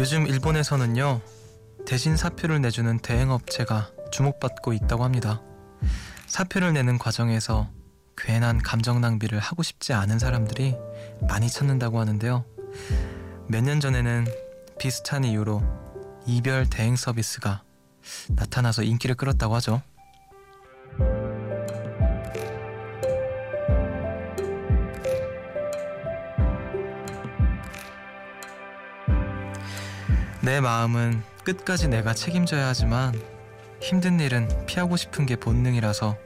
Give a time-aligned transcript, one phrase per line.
[0.00, 1.20] 요즘 일본에서는요,
[1.86, 5.42] 대신 사표를 내주는 대행업체가 주목받고 있다고 합니다.
[6.26, 7.68] 사표를 내는 과정에서
[8.16, 10.74] 괜한 감정 낭비를 하고 싶지 않은 사람들이
[11.28, 12.46] 많이 찾는다고 하는데요.
[13.48, 14.26] 몇 년 전에는
[14.78, 15.62] 비슷한 이유로
[16.26, 17.62] 이별 대행 서비스가
[18.30, 19.82] 나타나서 인기를 끌었다고 하죠.
[30.50, 33.14] 내 마음은 끝까지 내가 책임져야 하지만
[33.80, 36.16] 힘든 일은 피하고 싶은 게 본능이라서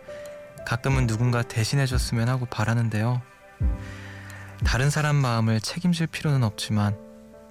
[0.67, 3.21] 가끔은 누군가 대신해줬으면 하고 바라는데요.
[4.65, 6.97] 다른 사람 마음을 책임질 필요는 없지만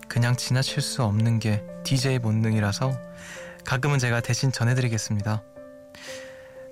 [0.07, 2.91] 그냥 지나칠 수 없는 게 DJ 본능이라서
[3.65, 5.43] 가끔은 제가 대신 전해드리겠습니다.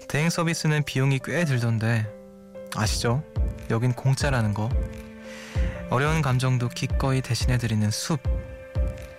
[0.09, 2.11] 대행 서비스는 비용이 꽤 들던데
[2.75, 3.23] 아시죠?
[3.69, 4.67] 여긴 공짜라는 거.
[5.91, 8.40] 어려운 감정도 기꺼이 대신해드리는 숲.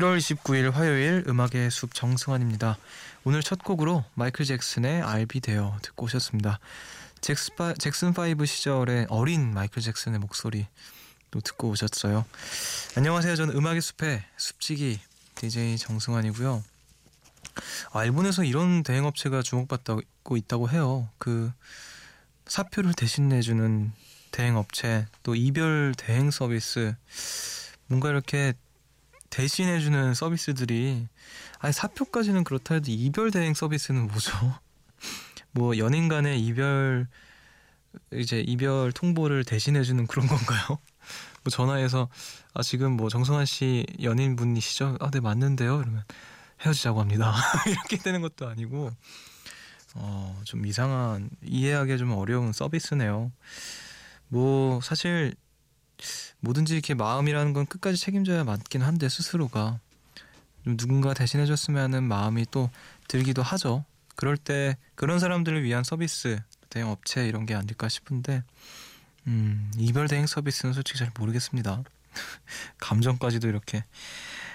[0.00, 2.78] 1월 29일 화요일 음악의 숲 정승환입니다.
[3.24, 6.58] 오늘 첫 곡으로 마이클 잭슨의 Be There 듣고 오셨습니다.
[7.20, 10.66] 잭스파, 잭슨 5 시절의 어린 마이클 잭슨의 목소리
[11.30, 12.24] 또 듣고 오셨어요.
[12.96, 13.36] 안녕하세요.
[13.36, 15.00] 저는 음악의 숲의 숲지기
[15.34, 16.64] DJ 정승환이고요.
[17.92, 21.10] 아, 일본에서 이런 대행업체가 주목받고 있다고 해요.
[21.18, 21.52] 그
[22.46, 23.92] 사표를 대신 내주는
[24.30, 26.94] 대행업체 또 이별 대행 서비스
[27.86, 28.54] 뭔가 이렇게
[29.30, 31.06] 대신해주는 서비스들이
[31.58, 34.32] 아니 사표까지는 그렇다 해도 이별 대행 서비스는 뭐죠?
[35.52, 37.08] 뭐 연인 간의 이별
[38.12, 40.78] 이제 이별 통보를 대신해주는 그런 건가요?
[41.42, 42.08] 뭐 전화해서
[42.54, 44.98] 아 지금 뭐 정성환 씨 연인 분이시죠?
[45.00, 45.80] 아 네 맞는데요.
[45.80, 46.04] 이러면
[46.64, 47.34] 헤어지자고 합니다.
[47.66, 48.90] 이렇게 되는 것도 아니고
[49.94, 53.32] 어 좀 이상한 이해하기 좀 어려운 서비스네요.
[54.28, 55.34] 뭐 사실
[56.40, 59.78] 뭐든지 이렇게 마음이라는 건 끝까지 책임져야 맞긴 한데 스스로가
[60.64, 62.70] 좀 누군가 대신해줬으면 하는 마음이 또
[63.08, 63.84] 들기도 하죠.
[64.16, 68.42] 그럴 때 그런 사람들을 위한 서비스 대행 업체 이런 게 아닐까 싶은데
[69.26, 71.82] 음, 이별 대행 서비스는 솔직히 잘 모르겠습니다.
[72.78, 73.84] 감정까지도 이렇게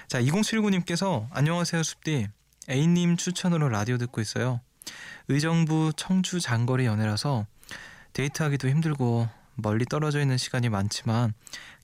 [0.08, 2.28] 자 2079님께서 안녕하세요 숲디
[2.68, 4.60] A님 추천으로 라디오 듣고 있어요.
[5.28, 7.46] 의정부 청주 장거리 연애라서
[8.12, 11.34] 데이트하기도 힘들고 멀리 떨어져 있는 시간이 많지만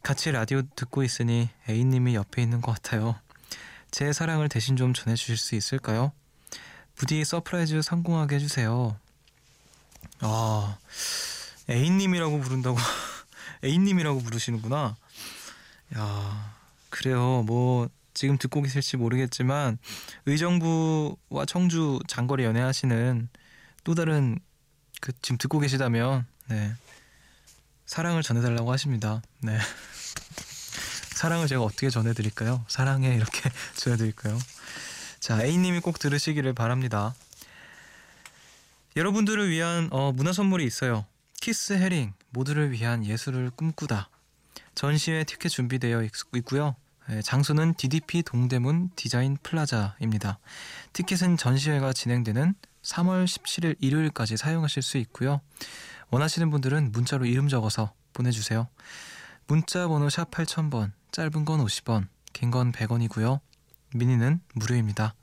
[0.02, 3.16] 같이 라디오 듣고 있으니 A님이 옆에 있는 것 같아요.
[3.90, 6.12] 제 사랑을 대신 좀 전해주실 수 있을까요?
[6.94, 8.96] 부디 서프라이즈 성공하게 해주세요.
[10.20, 10.78] 아,
[11.68, 12.76] A님이라고 부른다고
[13.64, 14.96] A님이라고 부르시는구나.
[15.96, 16.54] 야,
[16.90, 17.42] 그래요.
[17.46, 19.78] 뭐 지금 듣고 계실지 모르겠지만
[20.26, 23.28] 의정부와 청주 장거리 연애하시는
[23.84, 24.38] 또 다른
[25.00, 26.74] 그 지금 듣고 계시다면 네.
[27.92, 29.20] 사랑을 전해달라고 하십니다.
[29.40, 29.58] 네.
[31.14, 32.64] 사랑을 제가 어떻게 전해드릴까요?
[32.66, 34.38] 사랑해 이렇게 전해드릴까요?
[35.20, 37.14] 자 A님이 꼭 들으시기를 바랍니다.
[38.96, 41.04] 여러분들을 위한 어, 문화 선물이 있어요.
[41.38, 44.08] 키스 헤링 모두를 위한 예술을 꿈꾸다.
[44.74, 46.76] 전시회 티켓 준비되어 있, 있고요.
[47.10, 50.38] 예, 장소는 DDP 동대문 디자인 플라자입니다.
[50.94, 55.40] 티켓은 전시회가 진행되는 3월 17일 일요일까지 사용하실 수 있고요.
[56.10, 58.68] 원하시는 분들은 문자로 이름 적어서 보내주세요.
[59.46, 63.40] 문자 번호 샵 8000번, 짧은 건 50원, 긴 건 100원이고요.
[63.94, 65.14] 미니는 무료입니다.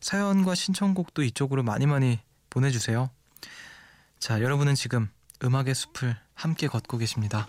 [0.00, 2.20] 사연과 신청곡도 이쪽으로 많이 많이
[2.50, 3.10] 보내주세요.
[4.18, 5.10] 자, 여러분은 지금
[5.42, 7.48] 음악의 숲을 함께 걷고 계십니다.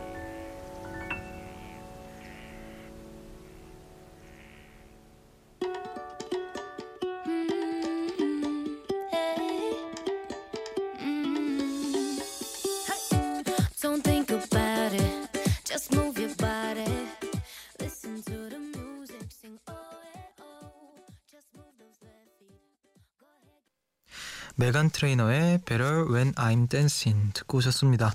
[24.71, 28.13] 메간 트레이너의 Better When I'm Dancing 듣고 오셨습니다.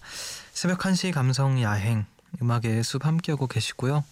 [0.54, 2.06] 새벽 1시 감성 야행
[2.40, 4.02] 음악의 숲 함께하고 계시고요.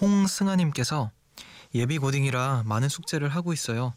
[0.00, 1.10] 홍승아님께서
[1.74, 3.94] 예비 고딩이라 많은 숙제를 하고 있어요.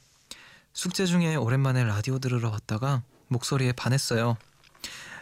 [0.74, 4.36] 숙제 중에 오랜만에 라디오 들으러 왔다가 목소리에 반했어요.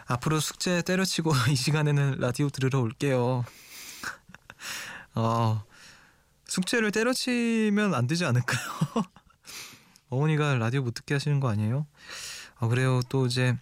[0.06, 3.44] 앞으로 숙제 때려치고 이 시간에는 라디오 들으러 올게요.
[5.14, 5.62] 어,
[6.46, 9.04] 숙제를 때려치면 안 되지 않을까요?
[10.08, 11.86] 어머니가 라디오 못 듣게 하시는 거 아니에요?
[12.60, 13.00] 아, 그래요.
[13.08, 13.56] 또 이제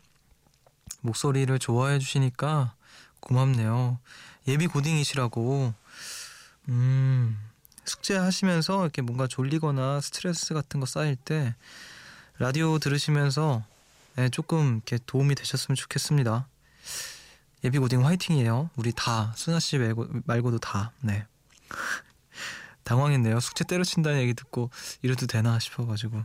[1.02, 2.74] 목소리를 좋아해 주시니까
[3.20, 3.98] 고맙네요.
[4.48, 5.74] 예비 고딩이시라고.
[6.68, 7.38] 음,
[7.84, 11.54] 숙제하시면서 이렇게 뭔가 졸리거나 스트레스 같은 거 쌓일 때
[12.38, 13.64] 라디오 들으시면서
[14.16, 16.48] 네, 조금 이렇게 도움이 되셨으면 좋겠습니다.
[17.64, 18.70] 예비 고딩 화이팅이에요.
[18.76, 20.92] 우리 다 순아 씨 말고, 말고도 다.
[21.00, 21.26] 네.
[22.84, 23.40] 당황했네요.
[23.40, 24.70] 숙제 때려친다는 얘기 듣고
[25.02, 26.24] 이래도 되나 싶어가지고.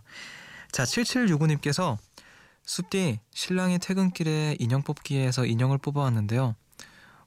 [0.71, 1.97] 자, 7765님께서
[2.65, 6.55] 숲디 신랑이 퇴근길에 인형 뽑기에서 인형을 뽑아왔는데요.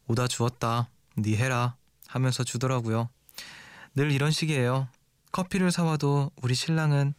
[0.06, 0.88] 오다 주었다.
[1.16, 1.76] 니 해라
[2.06, 3.08] 하면서 주더라고요.
[3.94, 4.88] 늘 이런 식이에요.
[5.32, 7.14] 커피를 사와도 우리 신랑은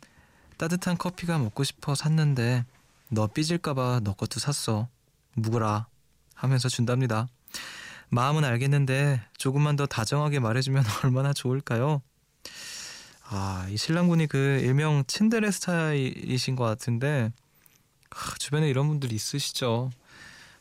[0.58, 2.66] 따뜻한 커피가 먹고 싶어 샀는데
[3.10, 4.88] 너 삐질까봐 너 것도 샀어.
[5.34, 5.88] 묵으라
[6.34, 7.28] 하면서 준답니다.
[8.10, 12.02] 마음은 알겠는데 조금만 더 다정하게 말해주면 얼마나 좋을까요?
[13.28, 17.32] 아, 이 신랑분이 그 일명 친데레 스타일이신 것 같은데
[18.16, 19.92] 아, 주변에 이런 분들 있으시죠.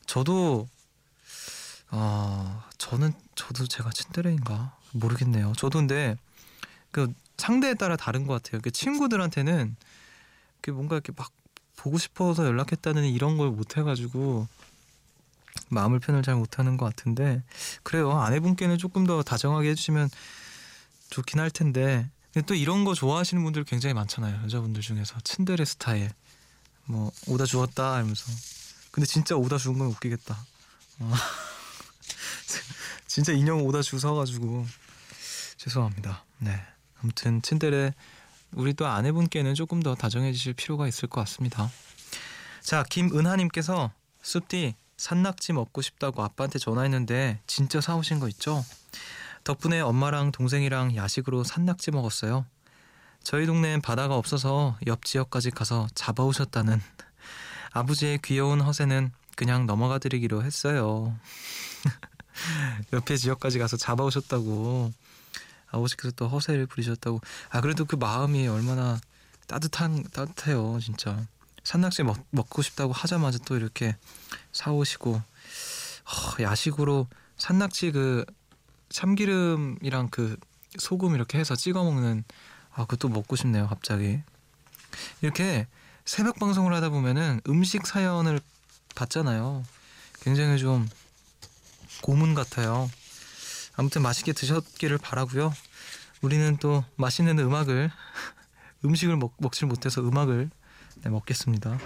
[0.07, 0.69] 저도
[1.91, 5.53] 아, 저는 저도 제가 친데레인가 모르겠네요.
[5.57, 6.17] 저도 근데
[6.91, 8.61] 그 상대에 따라 다른 것 같아요.
[8.63, 9.77] 그 친구들한테는
[10.61, 11.31] 그 뭔가 이렇게 막
[11.77, 14.47] 보고 싶어서 연락했다는 이런 걸 못 해가지고
[15.69, 17.43] 마음을 표현을 잘 못하는 것 같은데
[17.83, 20.09] 그래요 아내분께는 조금 더 다정하게 해주시면
[21.11, 26.11] 좋긴 할 텐데 근데 또 이런 거 좋아하시는 분들 굉장히 많잖아요 여자분들 중에서 친데레 스타일
[26.87, 28.25] 뭐 오다 주었다 하면서
[28.91, 30.37] 근데 진짜 오다 주은 건 웃기겠다
[31.01, 31.13] 어.
[33.07, 34.67] 진짜 인형 오다 주워가지고
[35.57, 36.61] 죄송합니다 네
[37.01, 37.95] 아무튼 친데레
[38.53, 41.71] 우리 또 아내분께는 조금 더 다정해 주실 필요가 있을 것 같습니다
[42.61, 43.93] 자 김은하님께서
[44.23, 48.65] 숲디 산낙지 먹고 싶다고 아빠한테 전화했는데 진짜 사오신 거 있죠?
[49.45, 52.47] 덕분에 엄마랑 동생이랑 야식으로 산낙지 먹었어요.
[53.25, 56.81] 저희 동네엔 바다가 없어서 옆 지역까지 가서 잡아오셨다는
[57.73, 61.19] 아버지의 귀여운 허세는 그냥 넘어가 드리기로 했어요.
[62.93, 64.93] 옆에 지역까지 가서 잡아오셨다고
[65.69, 67.21] 아버지께서 또 허세를 부리셨다고.
[67.49, 69.01] 아 그래도 그 마음이 얼마나
[69.47, 71.27] 따뜻한 따뜻해요 진짜.
[71.65, 73.97] 산낙지 먹, 먹고 싶다고 하자마자 또 이렇게
[74.53, 75.15] 사오시고.
[75.15, 78.27] 어, 야식으로 산낙지 그
[78.91, 80.37] 참기름이랑 그
[80.79, 82.25] 소금 이렇게 해서 찍어 먹는
[82.75, 84.21] 아 그것도 먹고 싶네요 갑자기
[85.23, 85.67] 이렇게
[86.05, 88.41] 새벽 방송을 하다 보면은 음식 사연을
[88.95, 89.65] 받잖아요
[90.21, 90.89] 굉장히 좀
[92.03, 92.91] 고문 같아요
[93.77, 95.53] 아무튼 맛있게 드셨기를 바라고요
[96.21, 97.91] 우리는 또 맛있는 음악을
[98.85, 100.51] 음식을 먹, 먹질 못해서 음악을
[101.03, 101.79] 네, 먹겠습니다.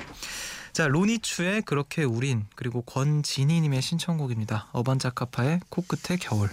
[0.72, 4.68] 자 로니추의 그렇게 우린 그리고 권진희님의 신청곡입니다.
[4.72, 6.50] 어반자카파의 코끝의 겨울.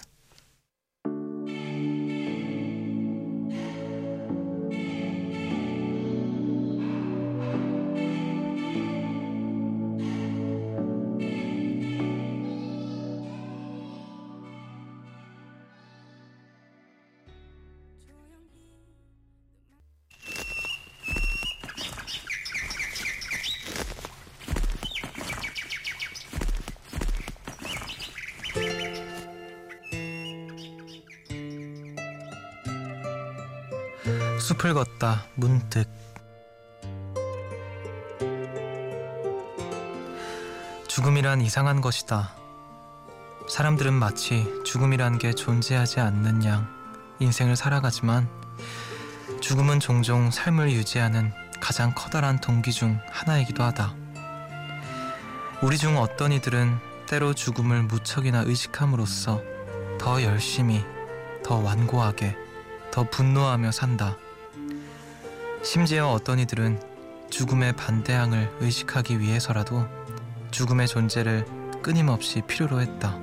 [34.39, 35.87] 숲을 걷다 문득
[40.87, 42.33] 죽음이란 이상한 것이다.
[43.49, 46.67] 사람들은 마치 죽음이란 게 존재하지 않는 양
[47.19, 48.29] 인생을 살아가지만
[49.41, 53.95] 죽음은 종종 삶을 유지하는 가장 커다란 동기 중 하나이기도 하다.
[55.61, 56.77] 우리 중 어떤 이들은
[57.07, 59.41] 때로 죽음을 무척이나 의식함으로써
[59.99, 60.83] 더 열심히,
[61.43, 62.44] 더 완고하게,
[62.95, 64.15] 더 분노하며 산다.
[65.61, 66.81] 심지어 어떤 이들은
[67.29, 69.85] 죽음의 반대항을 의식하기 위해서라도
[70.51, 71.45] 죽음의 존재를
[71.81, 73.19] 끊임없이 필요로 했다.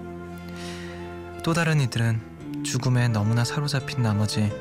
[1.42, 4.52] 또 다른 이들은 죽음에 너무나 사로잡힌 나머지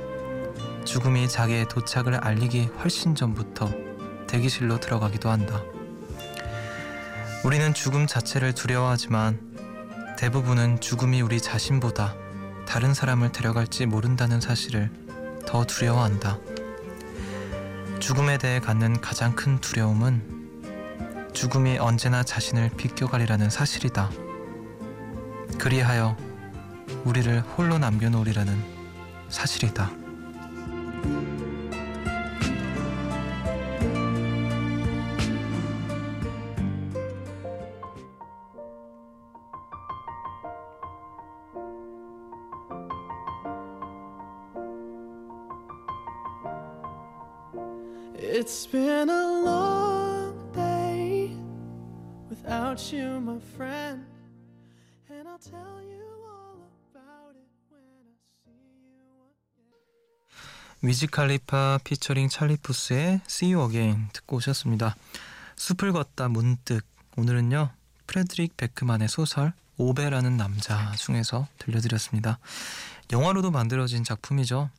[0.86, 3.70] 죽음이 자기의 도착을 알리기 훨씬 전부터
[4.28, 5.62] 대기실로 들어가기도 한다.
[7.44, 9.42] 우리는 죽음 자체를 두려워하지만
[10.18, 12.21] 대부분은 죽음이 우리 자신보다
[12.72, 14.90] 다른 사람을 데려갈지 모른다는 사실을
[15.46, 16.40] 더 두려워한다.
[18.00, 24.10] 죽음에 대해 갖는 가장 큰 두려움은 죽음이 언제나 자신을 비껴가리라는 사실이다.
[25.60, 26.16] 그리하여
[27.04, 28.58] 우리를 홀로 남겨놓으리라는
[29.28, 29.92] 사실이다.
[48.34, 51.36] It's been a long day
[52.30, 54.06] without you, my friend.
[55.10, 56.64] And I'll tell you all
[56.96, 58.56] about it when I see
[58.88, 59.76] you again.
[60.82, 64.96] 위즈 칼리파 피처링 찰리 푸스의 See You Again 듣고 오셨습니다.
[65.58, 66.86] 숲을 걷다 문득
[67.18, 67.72] 오늘은요
[68.08, 72.40] 프레드릭 베크만의 소설 오베라는 남자 중에서 들려드렸습니다.
[73.12, 74.70] 영화로도 만들어진 작품이죠.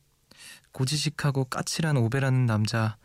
[0.72, 2.96] 고지식하고 까칠한 오베라는 남자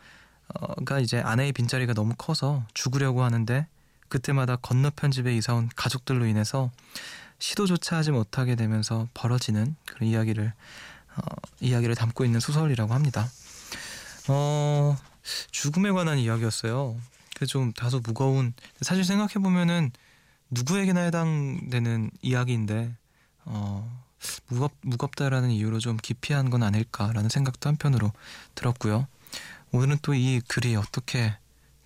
[0.85, 3.67] 가 이제 아내의 빈자리가 너무 커서 죽으려고 하는데
[4.09, 6.71] 그때마다 건너편 집에 이사온 가족들로 인해서
[7.39, 10.53] 시도조차 하지 못하게 되면서 벌어지는 그런 이야기를
[11.17, 11.21] 어,
[11.59, 13.29] 이야기를 담고 있는 소설이라고 합니다.
[14.29, 14.97] 어,
[15.51, 16.97] 죽음에 관한 이야기였어요.
[17.35, 19.91] 그래서 좀 다소 무거운 사실 생각해 보면은
[20.49, 22.95] 누구에게나 해당되는 이야기인데
[23.45, 24.05] 어,
[24.47, 28.11] 무겁 무겁다라는 이유로 좀 기피한 건 아닐까라는 생각도 한편으로
[28.55, 29.07] 들었고요.
[29.71, 31.35] 오늘은 또 이 글이 어떻게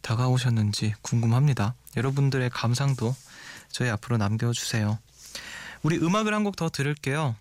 [0.01, 1.75] 다가오셨는지 궁금합니다.
[1.97, 3.15] 여러분들의 감상도
[3.69, 4.99] 저희 앞으로 남겨주세요.
[5.83, 7.35] 우리 음악을 한 곡 더 들을게요.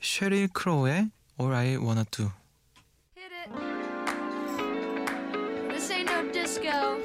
[0.00, 2.30] 쉐릴 크로우의 All I Wanna Do.
[6.06, 6.98] No disco.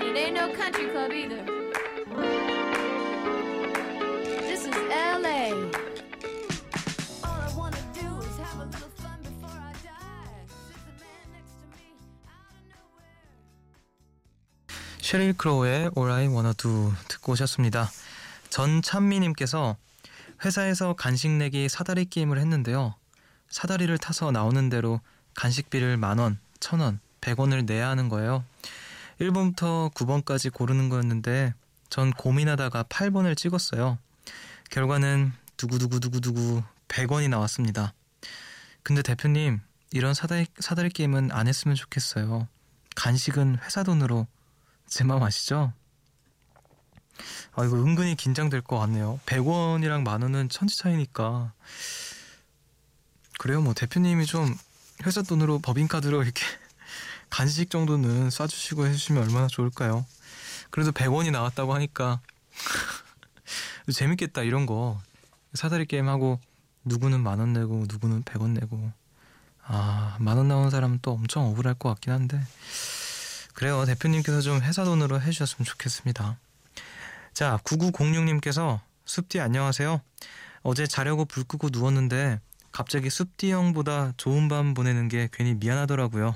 [0.00, 1.55] It ain't no country club either.
[15.06, 17.88] 쉐릴 크로우의 All I Wanna Do 듣고 오셨습니다.
[18.50, 19.76] 전찬미님께서
[20.44, 22.96] 회사에서 간식 내기 사다리 게임을 했는데요.
[23.48, 25.00] 사다리를 타서 나오는 대로
[25.34, 28.44] 간식비를 만 원, 천 원, 백 원을 내야 하는 거예요.
[29.20, 31.54] 1번부터 9번까지 고르는 거였는데
[31.88, 33.98] 전 고민하다가 8번을 찍었어요.
[34.70, 37.94] 결과는 두구두구두구두구 100원이 나왔습니다.
[38.82, 39.60] 근데 대표님
[39.92, 42.48] 이런 사다리, 사다리 게임은 안 했으면 좋겠어요.
[42.96, 44.26] 간식은 회사 돈으로
[44.86, 45.72] 제 마음 아시죠?
[47.54, 49.18] 아 이거 은근히 긴장될 것 같네요.
[49.26, 51.52] 100원이랑 만 원은 천지 차이니까
[53.38, 54.54] 그래요 뭐 대표님이 좀
[55.04, 56.42] 회사 돈으로 법인카드로 이렇게
[57.30, 60.06] 간식 정도는 쏴주시고 해주시면 얼마나 좋을까요?
[60.70, 62.20] 그래도 100원이 나왔다고 하니까
[63.92, 65.00] 재밌겠다 이런 거
[65.54, 66.40] 사다리 게임 하고
[66.84, 68.92] 누구는 만 원 내고 누구는 100원 내고
[69.62, 72.40] 아 만 원 나온 사람은 또 엄청 억울할 것 같긴 한데
[73.56, 76.36] 그래요 대표님께서 좀 회사 돈으로 해주셨으면 좋겠습니다.
[77.32, 80.02] 자 9906님께서 숲디 안녕하세요.
[80.62, 82.38] 어제 자려고 불 끄고 누웠는데
[82.70, 86.34] 갑자기 숲디 형보다 좋은 밤 보내는 게 괜히 미안하더라고요.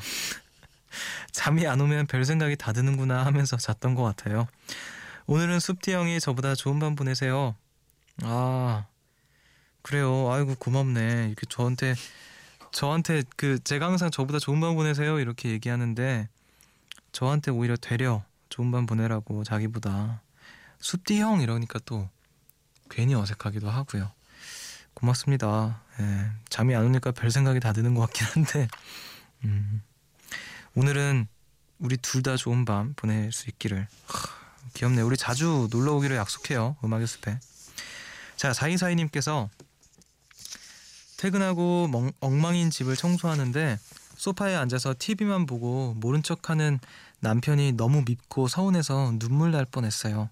[1.30, 4.48] 잠이 안 오면 별 생각이 다 드는구나 하면서 잤던 것 같아요.
[5.26, 7.54] 오늘은 숲디 형이 저보다 좋은 밤 보내세요.
[8.22, 8.86] 아
[9.82, 10.32] 그래요.
[10.32, 11.26] 아이고 고맙네.
[11.26, 11.96] 이렇게 저한테
[12.72, 16.26] 저한테 그 제가 항상 저보다 좋은 밤 보내세요 이렇게 얘기하는데
[17.12, 20.22] 저한테 오히려 되려 좋은 밤 보내라고 자기보다
[20.80, 22.08] 숲디 형 이러니까 또
[22.88, 24.10] 괜히 어색하기도 하고요.
[24.94, 25.82] 고맙습니다.
[26.00, 28.68] 예, 잠이 안 오니까 별 생각이 다 드는 것 같긴 한데
[29.44, 29.82] 음,
[30.74, 31.28] 오늘은
[31.78, 34.28] 우리 둘 다 좋은 밤 보낼 수 있기를 하,
[34.74, 35.02] 귀엽네.
[35.02, 36.76] 우리 자주 놀러 오기로 약속해요.
[36.84, 37.38] 음악의 숲에.
[38.36, 39.48] 자, 사이사이님께서
[41.16, 43.78] 퇴근하고 멍, 엉망인 집을 청소하는데
[44.20, 46.78] 소파에 앉아서 TV만 보고 모른 척하는
[47.20, 50.28] 남편이 너무 밉고 서운해서 눈물 날 뻔했어요.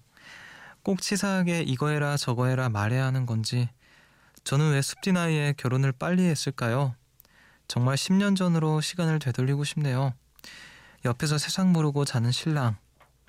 [0.83, 3.67] 꼭 치사하게 이거 해라 저거 해라 말해야 하는 건지
[4.43, 6.93] 저는 왜 숲디 나이에 결혼을 빨리 했을까요?
[7.67, 10.13] 정말 10년 전으로 시간을 되돌리고 싶네요.
[11.03, 12.77] 옆에서 세상 모르고 자는 신랑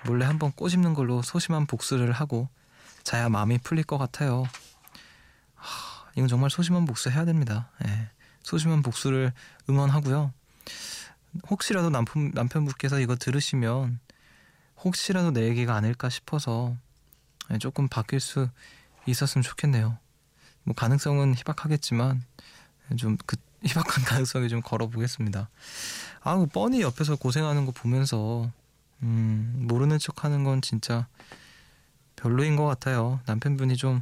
[0.05, 2.49] 몰래 한번 꼬집는 걸로 소심한 복수를 하고
[3.01, 4.43] 자야 마음이 풀릴 것 같아요.
[5.55, 7.71] 하, 이건 정말 소심한 복수 해야 됩니다.
[7.83, 8.09] 예,
[8.43, 9.33] 소심한 복수를
[9.67, 10.33] 응원하고요.
[11.49, 13.99] 혹시라도 남편, 남편분께서 이거 들으시면
[14.83, 16.75] 혹시라도 내 얘기가 아닐까 싶어서
[17.51, 18.49] 예, 조금 바뀔 수
[19.05, 19.97] 있었으면 좋겠네요.
[20.63, 22.23] 뭐 가능성은 희박하겠지만
[22.97, 25.47] 좀 그 희박한 가능성이 좀 걸어보겠습니다.
[26.21, 28.51] 아우 뻔히 옆에서 고생하는 거 보면서
[29.03, 31.07] 음, 모르는 척하는 건 진짜
[32.15, 33.19] 별로인 것 같아요.
[33.27, 34.01] 남편분이 좀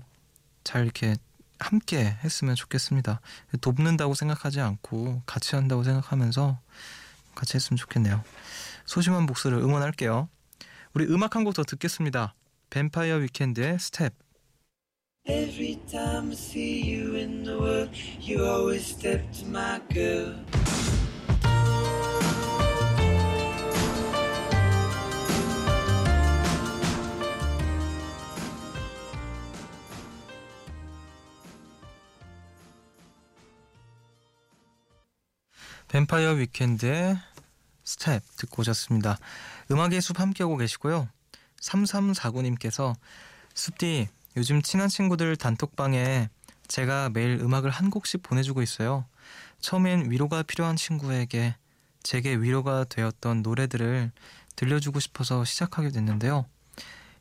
[0.63, 1.16] 잘 이렇게
[1.60, 3.22] 함께 했으면 좋겠습니다.
[3.62, 6.60] 돕는다고 생각하지 않고 같이 한다고 생각하면서
[7.36, 8.24] 같이 했으면 좋겠네요.
[8.86, 10.30] 소심한 목소리를 응원할게요.
[10.94, 12.34] 우리 음악 한 곡 더 듣겠습니다.
[12.70, 14.13] 뱀파이어 위켄드의 Step.
[15.28, 20.34] Every time I see you in the world, you always step to my girl.
[35.89, 37.17] 뱀파이어 위켄드의
[37.84, 39.17] 스텝 듣고 오셨습니다.
[39.72, 41.10] 음악의 숲 함께하고 계시고요.
[41.62, 42.96] 3349님께서
[43.55, 46.29] 숲디 요즘 친한 친구들 단톡방에
[46.67, 49.05] 제가 매일 음악을 한 곡씩 보내주고 있어요.
[49.60, 51.55] 처음엔 위로가 필요한 친구에게
[52.03, 54.12] 제게 위로가 되었던 노래들을
[54.55, 56.46] 들려주고 싶어서 시작하게 됐는데요.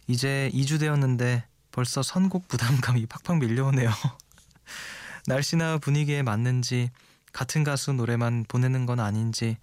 [0.07, 3.91] 이제 2주 되었는데 벌써 선곡 부담감이 팍팍 밀려오네요.
[5.27, 6.91] 날씨나 분위기에 맞는지
[7.33, 9.57] 같은 가수 노래만 보내는 건 아닌지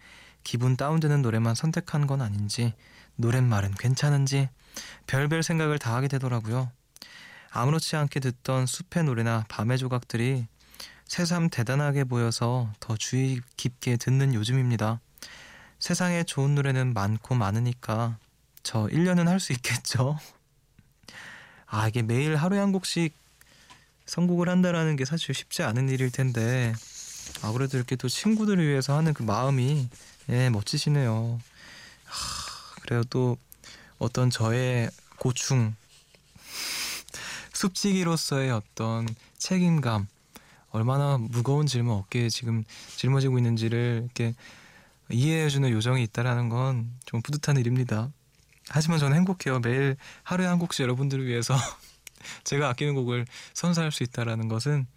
[0.43, 2.73] 기분 다운되는 노래만 선택한 건 아닌지
[3.15, 4.49] 노랫말은 괜찮은지
[5.07, 6.71] 별별 생각을 다 하게 되더라고요.
[7.49, 10.47] 아무렇지 않게 듣던 숲의 노래나 밤의 조각들이
[11.07, 14.99] 새삼 대단하게 보여서 더 주의 깊게 듣는 요즘입니다.
[15.79, 18.17] 세상에 좋은 노래는 많고 많으니까
[18.63, 20.17] 저 1년은 할 수 있겠죠?
[21.67, 23.13] 아, 이게 매일 하루에 한 곡씩
[24.05, 26.73] 선곡을 한다라는 게 사실 쉽지 않은 일일 텐데
[27.41, 29.89] 아무래도 이렇게 또 친구들을 위해서 하는 그 마음이
[30.29, 31.39] 예, 멋지시네요.
[32.05, 33.37] 하, 그래요 또
[33.97, 35.75] 어떤 저의 고충
[37.53, 40.07] 숲지기로서의 어떤 책임감
[40.71, 42.63] 얼마나 무거운 질문 어깨에 지금
[42.97, 44.35] 짊어지고 있는지를 이렇게
[45.09, 48.11] 이해해주는 요정이 있다라는 건 좀 뿌듯한 일입니다.
[48.67, 49.59] 하지만 저는 행복해요.
[49.59, 51.55] 매일 하루에 한 곡씩 여러분들을 위해서
[52.43, 54.94] 제가 아끼는 곡을 선사할 수 있다라는 것은 예,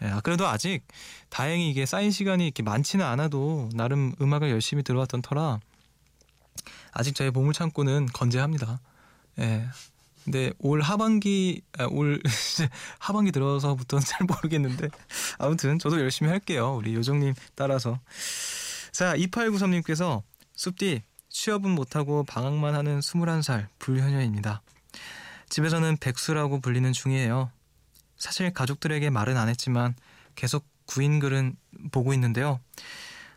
[0.00, 0.82] 아, 그래도 아직
[1.28, 5.60] 다행히 이게 쌓인 시간이 이렇게 많지는 않아도 나름 음악을 열심히 들어왔던 터라
[6.92, 8.80] 아직 저의 보물 창고는 건재합니다.
[9.40, 9.66] 예.
[10.24, 12.20] 근데 올 하반기 아, 올
[12.98, 14.88] 하반기 들어서부터는 잘 모르겠는데
[15.38, 16.74] 아무튼 저도 열심히 할게요.
[16.76, 17.98] 우리 요정님 따라서
[18.92, 20.22] 자 2893님께서
[20.54, 24.62] 숲디 취업은 못하고 방학만 하는 21살 불효녀입니다.
[25.48, 27.50] 집에서는 백수라고 불리는 중이에요.
[28.18, 29.94] 사실 가족들에게 말은 안 했지만
[30.34, 31.56] 계속 구인 글은
[31.92, 32.60] 보고 있는데요.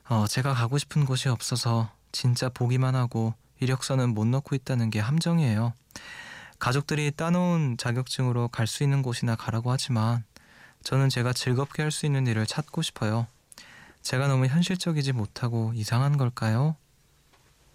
[0.10, 5.74] 어, 제가 가고 싶은 곳이 없어서 진짜 보기만 하고 이력서는 못 넣고 있다는 게 함정이에요.
[6.60, 10.24] 가족들이 따놓은 자격증으로 갈 수 있는 곳이나 가라고 하지만
[10.84, 13.28] 저는 제가 즐겁게 할 수 있는 일을 찾고 싶어요.
[14.02, 16.76] 제가 너무 현실적이지 못하고 이상한 걸까요?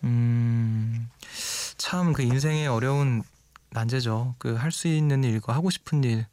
[0.04, 1.08] 음,
[1.78, 3.22] 참 그 인생의 어려운
[3.70, 4.34] 난제죠.
[4.38, 6.26] 그 할 수 있는 일과 하고 싶은 일.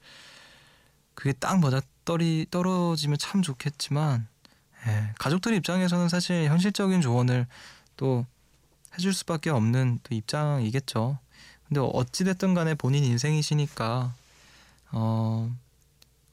[1.23, 4.27] 그게 딱 맞아 떨이 떨어지면 참 좋겠지만
[4.85, 7.47] 예, 가족들 입장에서는 사실 현실적인 조언을
[7.95, 8.25] 또
[8.93, 11.17] 해줄 수밖에 없는 또 입장이겠죠.
[11.65, 14.13] 근데 어찌 됐든 간에 본인 인생이시니까
[14.91, 15.55] 어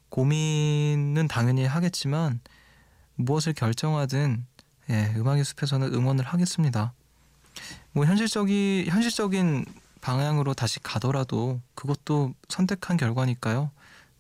[0.09, 2.41] 고민은 당연히 하겠지만
[3.15, 4.45] 무엇을 결정하든
[4.91, 6.93] 예, 음악의 숲에서는 응원을 하겠습니다.
[7.93, 9.65] 뭐 현실적이 현실적인
[10.01, 13.71] 방향으로 다시 가더라도 그것도 선택한 결과니까요.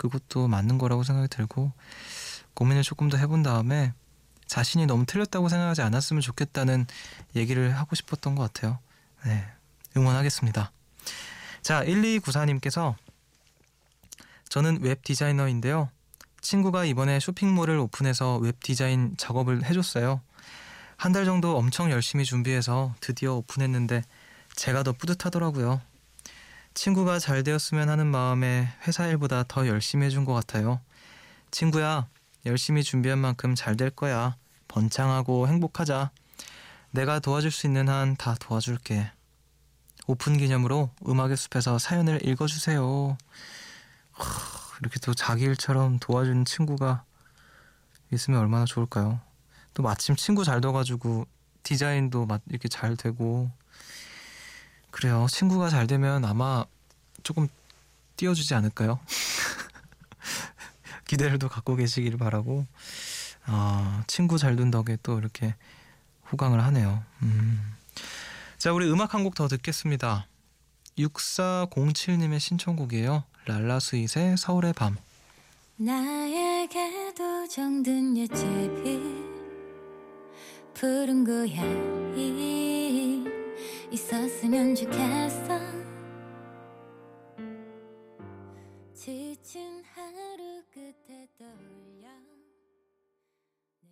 [0.00, 1.72] 그것도 맞는 거라고 생각이 들고
[2.54, 3.92] 고민을 조금 더 해본 다음에
[4.46, 6.86] 자신이 너무 틀렸다고 생각하지 않았으면 좋겠다는
[7.36, 8.78] 얘기를 하고 싶었던 것 같아요.
[9.26, 9.46] 네,
[9.96, 10.72] 응원하겠습니다.
[11.60, 12.94] 자, 1294님께서
[14.48, 15.90] 저는 웹 디자이너인데요.
[16.40, 20.22] 친구가 이번에 쇼핑몰을 오픈해서 웹 디자인 작업을 해줬어요.
[20.96, 24.02] 한 달 정도 엄청 열심히 준비해서 드디어 오픈했는데
[24.56, 25.80] 제가 더 뿌듯하더라고요.
[26.74, 30.80] 친구가 잘 되었으면 하는 마음에 회사 일보다 더 열심히 해준 것 같아요.
[31.50, 32.06] 친구야,
[32.46, 34.36] 열심히 준비한 만큼 잘 될 거야.
[34.68, 36.10] 번창하고 행복하자.
[36.92, 39.10] 내가 도와줄 수 있는 한 다 도와줄게.
[40.06, 43.16] 오픈 기념으로 음악의 숲에서 사연을 읽어주세요.
[44.12, 44.24] 하,
[44.80, 47.04] 이렇게 또 자기 일처럼 도와주는 친구가
[48.12, 49.20] 있으면 얼마나 좋을까요?
[49.74, 51.26] 또 마침 친구 잘 돼가지고
[51.62, 53.50] 디자인도 막 이렇게 잘 되고
[54.90, 55.26] 그래요.
[55.30, 56.64] 친구가 잘 되면 아마
[57.22, 57.48] 조금
[58.16, 58.98] 띄워주지 않을까요?
[61.06, 62.66] 기대를 또 갖고 계시길 바라고
[63.46, 65.54] 아, 친구 잘 둔 덕에 또 이렇게
[66.30, 67.02] 호강을 하네요.
[67.22, 67.74] 음.
[68.58, 70.26] 자, 우리 음악 한 곡 더 듣겠습니다.
[70.98, 73.24] 6407님의 신청곡이에요.
[73.46, 74.96] 랄라 스윗의 서울의 밤.
[75.76, 79.00] 나에게도 정든 예채빛
[80.74, 82.59] 푸른 고향이
[83.90, 85.58] 있었으면 좋겠어
[88.94, 92.08] 지친 하루 끝에 떠올려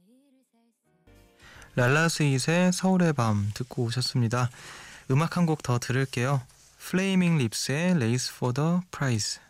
[0.07, 4.51] 내일을 살 수 랄라 스윗의 서울의 밤 듣고 오셨습니다.
[5.11, 6.43] 음악 한 곡 더 들을게요.
[6.79, 9.41] 플레이밍 립스의 Race for the Prize.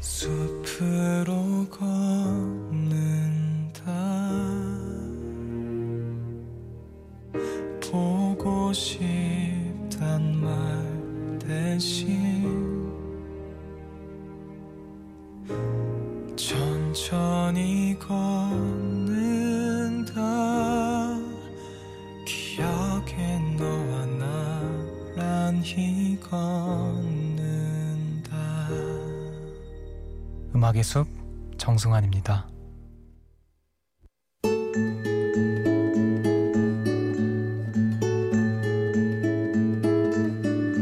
[0.00, 2.19] 숲으로 걷
[31.80, 32.46] 정승환입니다.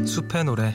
[0.05, 0.73] 숲의 노래.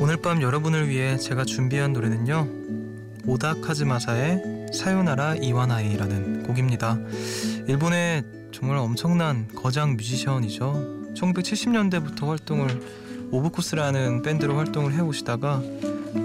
[0.00, 2.48] 오늘 밤 여러분을 위해 제가 준비한 노래는요.
[3.26, 6.98] 오다 카즈마사의 사요나라 이와나이라는 곡입니다.
[7.68, 12.68] 일본의 정말 엄청난 거장 뮤지션이죠 1970년대부터 활동을
[13.30, 15.62] 오브코스라는 밴드로 활동을 해오시다가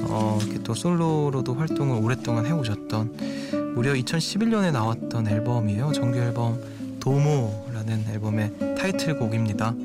[0.08, 5.92] 어, 이렇게 또 솔로로도 활동을 오랫동안 해오셨던 무려 2011년에 나왔던 앨범이에요.
[5.92, 6.60] 정규 앨범
[7.00, 9.76] 도모라는 앨범의 타이틀곡입니다.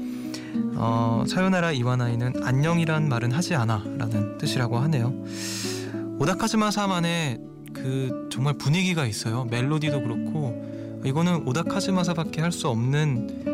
[0.76, 5.12] 어, 사요나라 이와나이는 안녕이란 말은 하지 않아라는 뜻이라고 하네요.
[6.18, 7.38] 오다카즈마사만의
[7.74, 9.46] 그 정말 분위기가 있어요.
[9.50, 13.49] 멜로디도 그렇고 이거는 오다카즈마사밖에 할 수 없는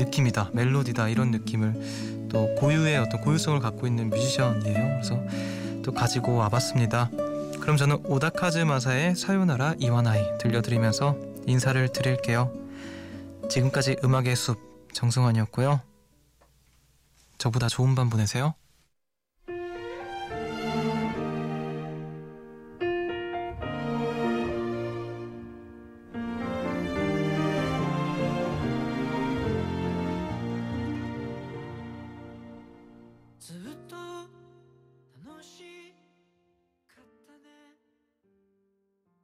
[0.00, 4.74] 느낌이다, 멜로디다 이런 느낌을 또 고유의 어떤 고유성을 갖고 있는 뮤지션이에요.
[4.74, 5.20] 그래서
[5.82, 7.10] 또 가지고 와봤습니다.
[7.60, 12.52] 그럼 저는 오다카즈 마사의 사요나라 이와나이 들려드리면서 인사를 드릴게요.
[13.48, 14.58] 지금까지 음악의 숲
[14.92, 15.80] 정승환이었고요.
[17.38, 18.54] 저보다 좋은 밤 보내세요.